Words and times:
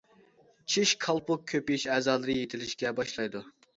چىش، 0.75 0.93
كالپۇك، 1.03 1.43
كۆپىيىش 1.53 1.85
ئەزالىرى 1.97 2.39
يېتىلىشكە 2.41 2.95
باشلايدۇ. 3.03 3.45